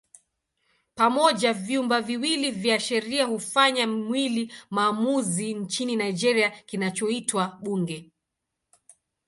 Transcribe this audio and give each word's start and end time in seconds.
Pamoja 0.95 1.53
vyumba 1.53 2.01
viwili 2.01 2.51
vya 2.51 2.79
sheria 2.79 3.25
hufanya 3.25 3.87
mwili 3.87 4.53
maamuzi 4.69 5.53
nchini 5.53 5.95
Nigeria 5.95 6.49
kinachoitwa 6.49 7.59
Bunge. 7.61 8.11